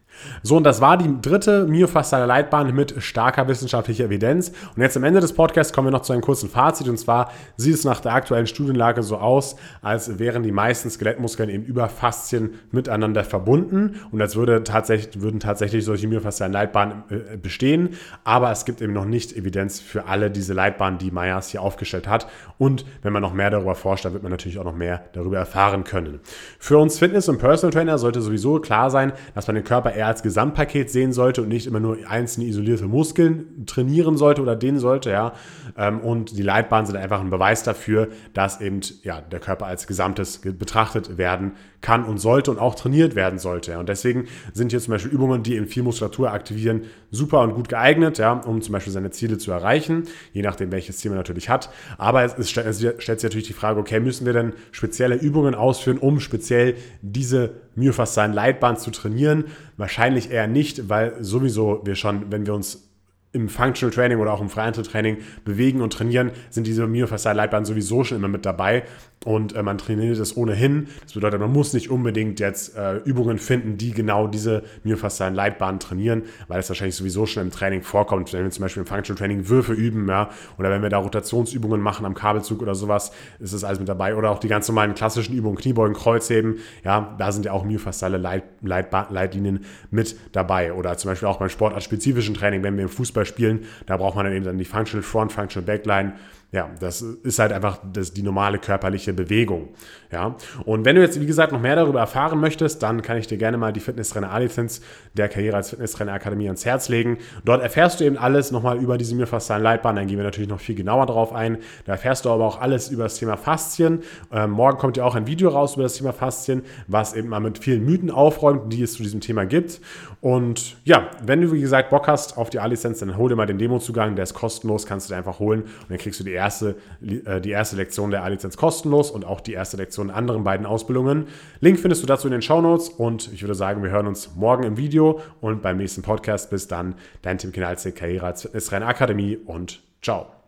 So, 0.42 0.56
und 0.56 0.64
das 0.64 0.80
war 0.80 0.96
die 0.96 1.20
dritte 1.20 1.66
myofasziale 1.66 2.26
Leitbahn 2.26 2.74
mit 2.74 3.02
starker 3.02 3.48
wissenschaftlicher 3.48 4.04
Evidenz. 4.04 4.52
Und 4.74 4.82
jetzt 4.82 4.96
am 4.96 5.04
Ende 5.04 5.20
des 5.20 5.32
Podcasts 5.32 5.72
kommen 5.72 5.88
wir 5.88 5.92
noch 5.92 6.02
zu 6.02 6.12
einem 6.12 6.22
kurzen 6.22 6.48
Fazit. 6.48 6.88
Und 6.88 6.98
zwar 6.98 7.30
sieht 7.56 7.74
es 7.74 7.84
nach 7.84 8.00
der 8.00 8.14
aktuellen 8.14 8.46
Studienlage 8.46 9.02
so 9.02 9.18
aus, 9.18 9.56
als 9.82 10.18
wären 10.18 10.42
die 10.42 10.52
meisten 10.52 10.90
Skelettmuskeln 10.90 11.48
eben 11.48 11.64
über 11.64 11.88
Faszien 11.88 12.54
miteinander 12.70 13.24
verbunden. 13.24 14.00
Und 14.10 14.20
als 14.20 14.36
würde 14.36 14.64
tatsächlich, 14.64 15.22
würden 15.22 15.40
tatsächlich 15.40 15.84
solche 15.84 16.08
myofaszialen 16.08 16.52
Leitbahnen 16.52 17.04
äh, 17.10 17.36
bestehen. 17.36 17.90
Aber 18.24 18.50
es 18.50 18.64
gibt 18.64 18.80
eben 18.80 18.92
noch 18.92 19.04
nicht 19.04 19.36
Evidenz 19.36 19.80
für 19.80 20.06
alle 20.06 20.30
diese 20.30 20.54
Leitbahnen, 20.54 20.98
die 20.98 21.10
Meyers 21.10 21.48
hier 21.48 21.62
aufgestellt 21.62 22.08
hat. 22.08 22.26
Und 22.58 22.84
wenn 23.02 23.12
man 23.12 23.22
noch 23.22 23.32
mehr 23.32 23.50
darüber 23.50 23.74
forscht, 23.74 24.04
dann 24.04 24.12
wird 24.12 24.22
man 24.22 24.32
natürlich 24.32 24.58
auch 24.58 24.64
noch 24.64 24.76
mehr 24.76 25.04
darüber 25.12 25.38
erfahren 25.38 25.84
können. 25.84 26.20
Für 26.58 26.78
uns 26.78 26.98
Fitness- 26.98 27.28
und 27.28 27.38
Personal 27.38 27.72
Trainer 27.72 27.98
sollte 27.98 28.20
sowieso 28.20 28.60
klar 28.60 28.90
sein, 28.90 29.12
dass 29.34 29.46
man 29.46 29.56
den 29.56 29.64
Körper 29.64 29.92
eher 29.92 30.01
als 30.06 30.22
Gesamtpaket 30.22 30.90
sehen 30.90 31.12
sollte 31.12 31.42
und 31.42 31.48
nicht 31.48 31.66
immer 31.66 31.80
nur 31.80 31.98
einzelne 32.08 32.46
isolierte 32.46 32.86
Muskeln 32.86 33.66
trainieren 33.66 34.16
sollte 34.16 34.42
oder 34.42 34.56
dehnen 34.56 34.78
sollte, 34.78 35.10
ja. 35.10 35.32
Ähm, 35.76 36.00
und 36.00 36.36
die 36.36 36.42
Leitbahnen 36.42 36.86
sind 36.86 36.96
einfach 36.96 37.20
ein 37.20 37.30
Beweis 37.30 37.62
dafür, 37.62 38.08
dass 38.34 38.60
eben 38.60 38.80
ja, 39.02 39.20
der 39.20 39.40
Körper 39.40 39.66
als 39.66 39.86
Gesamtes 39.86 40.38
betrachtet 40.38 41.18
werden 41.18 41.52
kann 41.82 42.04
und 42.04 42.18
sollte 42.18 42.50
und 42.50 42.58
auch 42.58 42.74
trainiert 42.74 43.14
werden 43.14 43.38
sollte. 43.38 43.78
Und 43.78 43.88
deswegen 43.88 44.26
sind 44.52 44.70
hier 44.70 44.80
zum 44.80 44.92
Beispiel 44.92 45.12
Übungen, 45.12 45.42
die 45.42 45.56
eben 45.56 45.66
viel 45.66 45.82
Muskulatur 45.82 46.30
aktivieren, 46.32 46.82
super 47.10 47.40
und 47.40 47.54
gut 47.54 47.68
geeignet, 47.68 48.18
ja, 48.18 48.32
um 48.32 48.62
zum 48.62 48.72
Beispiel 48.72 48.92
seine 48.92 49.10
Ziele 49.10 49.36
zu 49.36 49.50
erreichen, 49.50 50.04
je 50.32 50.42
nachdem, 50.42 50.72
welches 50.72 50.98
Ziel 50.98 51.10
man 51.10 51.18
natürlich 51.18 51.48
hat. 51.48 51.70
Aber 51.98 52.24
es, 52.24 52.34
es 52.38 52.50
stellt 52.50 52.74
sich 52.74 53.22
natürlich 53.22 53.48
die 53.48 53.52
Frage, 53.52 53.80
okay, 53.80 54.00
müssen 54.00 54.24
wir 54.24 54.32
denn 54.32 54.52
spezielle 54.70 55.16
Übungen 55.16 55.54
ausführen, 55.54 55.98
um 55.98 56.20
speziell 56.20 56.76
diese 57.02 57.50
myofaszialen 57.74 58.32
Leitbahn 58.32 58.76
zu 58.76 58.90
trainieren? 58.90 59.44
Wahrscheinlich 59.82 60.30
eher 60.30 60.46
nicht, 60.46 60.88
weil 60.88 61.16
sowieso 61.24 61.84
wir 61.84 61.96
schon, 61.96 62.30
wenn 62.30 62.46
wir 62.46 62.54
uns 62.54 62.88
im 63.32 63.48
Functional 63.48 63.92
Training 63.92 64.18
oder 64.18 64.32
auch 64.32 64.40
im 64.40 64.50
Freihandeltraining 64.50 65.18
bewegen 65.44 65.80
und 65.80 65.92
trainieren, 65.92 66.32
sind 66.50 66.66
diese 66.66 66.86
myofaszialen 66.86 67.36
Leitbahnen 67.36 67.64
sowieso 67.64 68.04
schon 68.04 68.18
immer 68.18 68.28
mit 68.28 68.44
dabei 68.44 68.84
und 69.24 69.54
äh, 69.54 69.62
man 69.62 69.78
trainiert 69.78 70.18
es 70.18 70.36
ohnehin. 70.36 70.88
Das 71.02 71.14
bedeutet, 71.14 71.40
man 71.40 71.52
muss 71.52 71.72
nicht 71.72 71.90
unbedingt 71.90 72.40
jetzt 72.40 72.76
äh, 72.76 72.96
Übungen 72.98 73.38
finden, 73.38 73.76
die 73.76 73.92
genau 73.92 74.26
diese 74.26 74.62
myofaszialen 74.84 75.34
Leitbahnen 75.34 75.80
trainieren, 75.80 76.24
weil 76.48 76.60
es 76.60 76.68
wahrscheinlich 76.68 76.96
sowieso 76.96 77.26
schon 77.26 77.44
im 77.44 77.50
Training 77.50 77.82
vorkommt. 77.82 78.32
Wenn 78.32 78.44
wir 78.44 78.50
zum 78.50 78.62
Beispiel 78.62 78.82
im 78.82 78.86
Functional 78.86 79.18
Training 79.18 79.48
Würfe 79.48 79.72
üben, 79.72 80.08
ja, 80.08 80.30
oder 80.58 80.70
wenn 80.70 80.82
wir 80.82 80.88
da 80.88 80.98
Rotationsübungen 80.98 81.80
machen 81.80 82.04
am 82.04 82.14
Kabelzug 82.14 82.62
oder 82.62 82.74
sowas, 82.74 83.12
ist 83.38 83.54
das 83.54 83.64
alles 83.64 83.78
mit 83.78 83.88
dabei. 83.88 84.16
Oder 84.16 84.30
auch 84.30 84.38
die 84.38 84.48
ganz 84.48 84.68
normalen 84.68 84.94
klassischen 84.94 85.34
Übungen, 85.34 85.56
Kniebeugen, 85.56 85.94
Kreuzheben, 85.94 86.56
ja, 86.84 87.14
da 87.18 87.32
sind 87.32 87.44
ja 87.44 87.52
auch 87.52 87.64
myofasziale 87.64 88.18
Leit, 88.18 88.44
Leitlinien 88.62 89.64
mit 89.90 90.16
dabei. 90.32 90.72
Oder 90.72 90.96
zum 90.98 91.10
Beispiel 91.10 91.28
auch 91.28 91.38
beim 91.38 91.48
sportartspezifischen 91.48 92.34
Training, 92.34 92.62
wenn 92.62 92.76
wir 92.76 92.82
im 92.82 92.88
Fußball 92.88 93.21
spielen, 93.24 93.66
da 93.86 93.96
braucht 93.96 94.16
man 94.16 94.24
dann 94.24 94.34
eben 94.34 94.44
dann 94.44 94.58
die 94.58 94.64
Functional 94.64 95.02
Front, 95.02 95.32
Functional 95.32 95.66
Backline, 95.66 96.12
ja, 96.52 96.70
das 96.80 97.00
ist 97.00 97.38
halt 97.38 97.50
einfach 97.50 97.78
das, 97.94 98.12
die 98.12 98.22
normale 98.22 98.58
körperliche 98.58 99.14
Bewegung. 99.14 99.70
Ja, 100.12 100.36
und 100.66 100.84
wenn 100.84 100.96
du 100.96 101.00
jetzt, 101.00 101.18
wie 101.18 101.24
gesagt, 101.24 101.50
noch 101.50 101.60
mehr 101.60 101.76
darüber 101.76 102.00
erfahren 102.00 102.38
möchtest, 102.38 102.82
dann 102.82 103.00
kann 103.00 103.16
ich 103.16 103.26
dir 103.26 103.38
gerne 103.38 103.56
mal 103.56 103.72
die 103.72 103.80
Fitnesstrainer 103.80 104.30
A-Lizenz 104.30 104.82
der 105.14 105.30
Karriere 105.30 105.56
als 105.56 105.70
Fitnesstrainer 105.70 106.12
Akademie 106.12 106.44
ans 106.48 106.66
Herz 106.66 106.90
legen. 106.90 107.16
Dort 107.46 107.62
erfährst 107.62 108.00
du 108.00 108.04
eben 108.04 108.18
alles 108.18 108.50
nochmal 108.50 108.76
über 108.76 108.98
diese 108.98 109.14
myofaszialen 109.14 109.62
Leitbahn. 109.62 109.96
Dann 109.96 110.06
gehen 110.06 110.18
wir 110.18 110.24
natürlich 110.24 110.50
noch 110.50 110.60
viel 110.60 110.74
genauer 110.74 111.06
drauf 111.06 111.32
ein. 111.32 111.56
Da 111.86 111.92
erfährst 111.92 112.26
du 112.26 112.30
aber 112.30 112.44
auch 112.44 112.60
alles 112.60 112.90
über 112.90 113.04
das 113.04 113.16
Thema 113.16 113.38
Faszien. 113.38 114.02
Ähm, 114.30 114.50
morgen 114.50 114.76
kommt 114.76 114.98
ja 114.98 115.04
auch 115.04 115.14
ein 115.14 115.26
Video 115.26 115.48
raus 115.48 115.76
über 115.76 115.84
das 115.84 115.94
Thema 115.94 116.12
Faszien, 116.12 116.64
was 116.86 117.14
eben 117.14 117.30
mal 117.30 117.40
mit 117.40 117.58
vielen 117.58 117.82
Mythen 117.86 118.10
aufräumt, 118.10 118.70
die 118.70 118.82
es 118.82 118.92
zu 118.92 119.02
diesem 119.02 119.22
Thema 119.22 119.46
gibt. 119.46 119.80
Und 120.20 120.76
ja, 120.84 121.08
wenn 121.24 121.40
du, 121.40 121.52
wie 121.52 121.62
gesagt, 121.62 121.88
Bock 121.88 122.06
hast 122.08 122.36
auf 122.36 122.50
die 122.50 122.60
A-Lizenz, 122.60 122.98
dann 122.98 123.16
hol 123.16 123.30
dir 123.30 123.36
mal 123.36 123.46
den 123.46 123.56
Demozugang. 123.56 124.16
Der 124.16 124.24
ist 124.24 124.34
kostenlos, 124.34 124.84
kannst 124.84 125.08
du 125.08 125.14
dir 125.14 125.16
einfach 125.18 125.38
holen. 125.38 125.62
Und 125.62 125.90
dann 125.90 125.98
kriegst 125.98 126.20
du 126.20 126.24
die 126.24 126.41
erste, 126.42 126.76
äh, 127.00 127.40
die 127.40 127.50
erste 127.50 127.76
Lektion 127.76 128.10
der 128.10 128.24
A-Lizenz 128.24 128.56
kostenlos 128.56 129.10
und 129.10 129.24
auch 129.24 129.40
die 129.40 129.52
erste 129.52 129.76
Lektion 129.76 130.08
in 130.08 130.14
anderen 130.14 130.42
beiden 130.42 130.66
Ausbildungen. 130.66 131.28
Link 131.60 131.78
findest 131.78 132.02
du 132.02 132.06
dazu 132.06 132.26
in 132.26 132.32
den 132.32 132.42
Show 132.42 132.60
Notes 132.60 132.88
und 132.88 133.32
ich 133.32 133.42
würde 133.42 133.54
sagen, 133.54 133.82
wir 133.82 133.90
hören 133.90 134.08
uns 134.08 134.34
morgen 134.34 134.64
im 134.64 134.76
Video 134.76 135.20
und 135.40 135.62
beim 135.62 135.76
nächsten 135.76 136.02
Podcast. 136.02 136.50
Bis 136.50 136.66
dann, 136.66 136.96
dein 137.22 137.38
Tim 137.38 137.52
Kinalzig, 137.52 137.94
Karriere 137.94 138.26
als 138.26 138.42
Fitnesstrainer 138.42 138.88
Akademie 138.88 139.36
und 139.36 139.80
ciao. 140.02 140.41